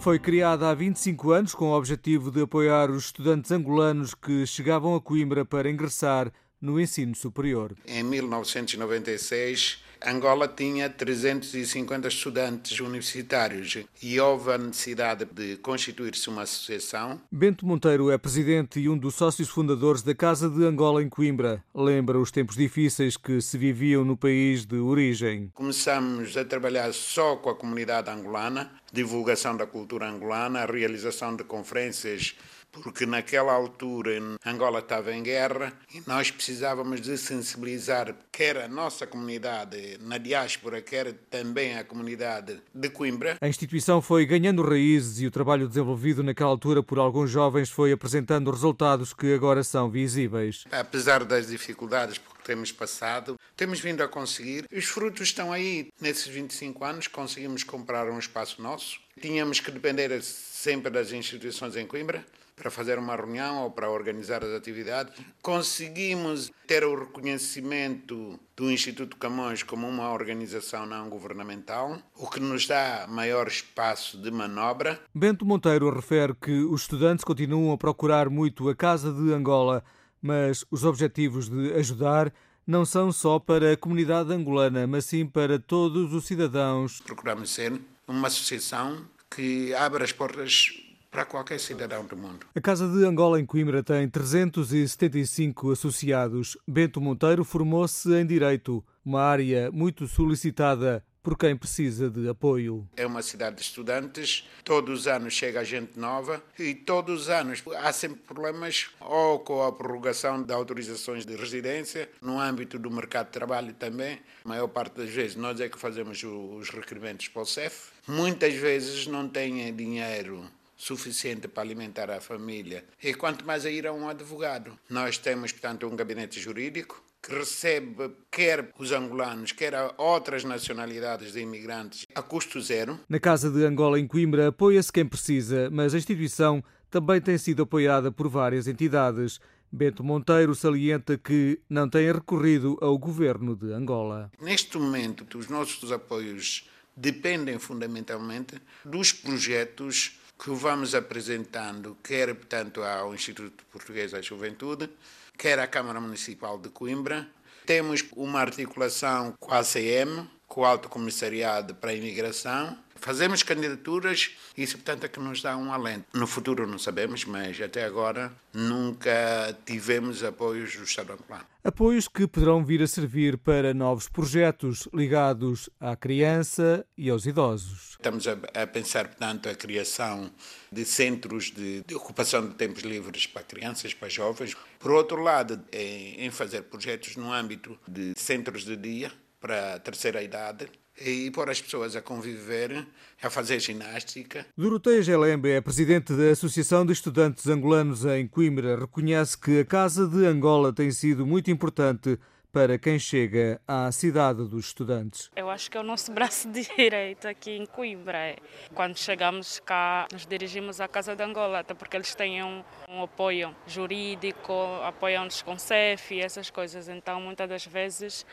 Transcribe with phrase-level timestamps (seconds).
[0.00, 4.94] Foi criada há 25 anos com o objetivo de apoiar os estudantes angolanos que chegavam
[4.94, 7.76] a Coimbra para ingressar no ensino superior.
[7.86, 17.20] Em 1996, Angola tinha 350 estudantes universitários e houve a necessidade de constituir-se uma associação.
[17.30, 21.62] Bento Monteiro é presidente e um dos sócios fundadores da Casa de Angola em Coimbra.
[21.74, 25.50] Lembra os tempos difíceis que se viviam no país de origem.
[25.54, 32.34] Começamos a trabalhar só com a comunidade angolana, divulgação da cultura angolana, realização de conferências
[32.72, 34.12] porque naquela altura
[34.44, 40.80] Angola estava em guerra e nós precisávamos de sensibilizar quer a nossa comunidade na diáspora,
[40.80, 43.36] quer também a comunidade de Coimbra.
[43.40, 47.92] A instituição foi ganhando raízes e o trabalho desenvolvido naquela altura por alguns jovens foi
[47.92, 50.64] apresentando resultados que agora são visíveis.
[50.70, 54.66] Apesar das dificuldades que temos passado, temos vindo a conseguir.
[54.72, 55.92] Os frutos estão aí.
[56.00, 58.98] Nesses 25 anos conseguimos comprar um espaço nosso.
[59.20, 62.24] Tínhamos que depender sempre das instituições em Coimbra
[62.60, 65.14] para fazer uma reunião ou para organizar as atividades.
[65.40, 72.66] Conseguimos ter o reconhecimento do Instituto Camões como uma organização não governamental, o que nos
[72.66, 75.00] dá maior espaço de manobra.
[75.14, 79.82] Bento Monteiro refere que os estudantes continuam a procurar muito a Casa de Angola,
[80.20, 82.30] mas os objetivos de ajudar
[82.66, 87.00] não são só para a comunidade angolana, mas sim para todos os cidadãos.
[87.00, 92.46] Procuramos ser uma associação que abra as portas para qualquer cidadão do mundo.
[92.54, 96.56] A Casa de Angola em Coimbra tem 375 associados.
[96.66, 102.88] Bento Monteiro formou-se em Direito, uma área muito solicitada por quem precisa de apoio.
[102.96, 107.62] É uma cidade de estudantes, todos os anos chega gente nova e todos os anos
[107.78, 113.26] há sempre problemas ou com a prorrogação de autorizações de residência, no âmbito do mercado
[113.26, 114.18] de trabalho também.
[114.44, 117.90] A maior parte das vezes nós é que fazemos os requerimentos para o CEF.
[118.08, 120.44] Muitas vezes não têm dinheiro
[120.80, 122.84] suficiente para alimentar a família.
[123.02, 124.72] E quanto mais a ir a um advogado.
[124.88, 131.40] Nós temos, portanto, um gabinete jurídico que recebe quer os angolanos, quer outras nacionalidades de
[131.40, 132.98] imigrantes a custo zero.
[133.06, 137.64] Na Casa de Angola, em Coimbra, apoia-se quem precisa, mas a instituição também tem sido
[137.64, 139.38] apoiada por várias entidades.
[139.70, 144.32] Bento Monteiro salienta que não tem recorrido ao governo de Angola.
[144.40, 153.14] Neste momento, os nossos apoios dependem fundamentalmente dos projetos que vamos apresentando, quer, portanto, ao
[153.14, 154.88] Instituto Português da Juventude,
[155.36, 157.28] quer à Câmara Municipal de Coimbra.
[157.66, 164.32] Temos uma articulação com a ACM, com o Alto Comissariado para a Imigração, Fazemos candidaturas,
[164.56, 166.04] isso, portanto, é que nos dá um alento.
[166.12, 171.46] No futuro não sabemos, mas até agora nunca tivemos apoios do Estado angolano.
[171.62, 177.90] Apoios que poderão vir a servir para novos projetos ligados à criança e aos idosos.
[177.92, 180.30] Estamos a, pensar, portanto, a criação
[180.72, 184.56] de centros de, de, ocupação de tempos livres para crianças, para jovens.
[184.78, 189.78] Por outro lado, em, em fazer projetos no âmbito de centros de dia para a
[189.78, 190.68] terceira idade,
[191.00, 192.86] e pôr as pessoas a conviver,
[193.22, 194.46] a fazer ginástica.
[194.56, 198.78] Doroteia Gelembe é presidente da Associação de Estudantes Angolanos em Coimbra.
[198.78, 202.18] Reconhece que a Casa de Angola tem sido muito importante
[202.52, 205.30] para quem chega à cidade dos estudantes?
[205.36, 208.36] Eu acho que é o nosso braço direito aqui em Coimbra.
[208.74, 213.02] Quando chegamos cá, nos dirigimos à Casa de Angola, até porque eles têm um, um
[213.02, 214.52] apoio jurídico,
[214.84, 216.88] apoiam-nos com CEF e essas coisas.
[216.88, 218.26] Então, muitas das vezes,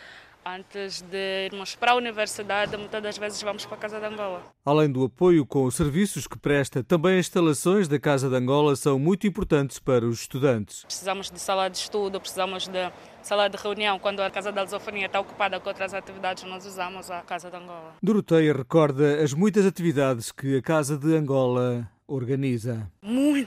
[0.50, 4.41] Antes de irmos para a universidade, muitas das vezes vamos para a Casa de Angola.
[4.63, 8.74] Além do apoio com os serviços que presta, também as instalações da Casa de Angola
[8.78, 10.86] são muito importantes para os estudantes.
[10.86, 12.90] Precisamos de sala de estudo, precisamos de
[13.22, 14.00] sala de reunião.
[14.00, 17.57] Quando a Casa da Lusofonia está ocupada com outras atividades, nós usamos a Casa de
[17.57, 17.96] Angola.
[18.02, 22.90] Doroteia recorda as muitas atividades que a Casa de Angola organiza?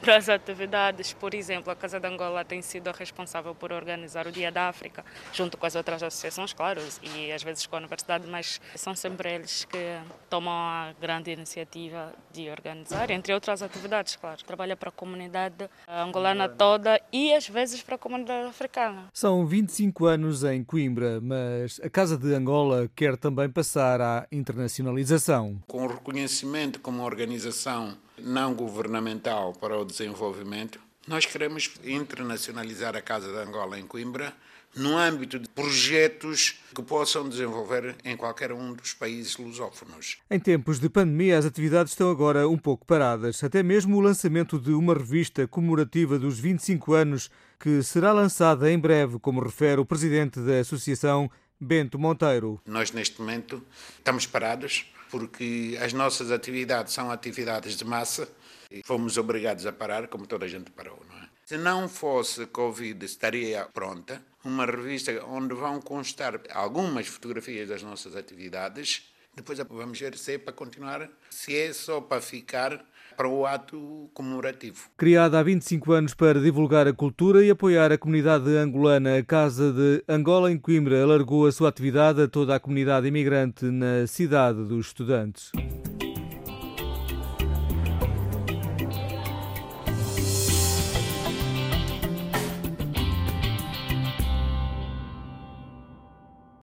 [0.03, 1.12] Muitas atividades.
[1.12, 5.04] Por exemplo, a Casa de Angola tem sido responsável por organizar o Dia da África,
[5.30, 9.34] junto com as outras associações, claro, e às vezes com a universidade, mas são sempre
[9.34, 9.98] eles que
[10.30, 14.42] tomam a grande iniciativa de organizar, entre outras atividades, claro.
[14.42, 19.10] Trabalha para a comunidade angolana toda e às vezes para a comunidade africana.
[19.13, 25.60] São 25 anos em Coimbra, mas a Casa de Angola quer também passar à internacionalização.
[25.66, 33.33] Com o reconhecimento como organização não governamental para o desenvolvimento, nós queremos internacionalizar a Casa
[33.33, 34.34] de Angola em Coimbra
[34.77, 40.19] no âmbito de projetos que possam desenvolver em qualquer um dos países lusófonos.
[40.31, 43.43] Em tempos de pandemia, as atividades estão agora um pouco paradas.
[43.43, 48.78] Até mesmo o lançamento de uma revista comemorativa dos 25 anos, que será lançada em
[48.78, 51.28] breve, como refere o presidente da Associação,
[51.60, 52.59] Bento Monteiro.
[52.65, 53.62] Nós, neste momento,
[53.98, 58.27] estamos parados porque as nossas atividades são atividades de massa
[58.71, 61.28] e fomos obrigados a parar, como toda a gente parou, não é?
[61.45, 68.16] Se não fosse Covid, estaria pronta uma revista onde vão constar algumas fotografias das nossas
[68.16, 69.12] atividades.
[69.34, 72.84] Depois vamos ver se é para continuar, se é só para ficar
[73.21, 74.89] para o ato comemorativo.
[74.97, 79.71] Criada há 25 anos para divulgar a cultura e apoiar a comunidade angolana, a Casa
[79.71, 84.65] de Angola em Coimbra alargou a sua atividade a toda a comunidade imigrante na cidade
[84.65, 85.53] dos estudantes.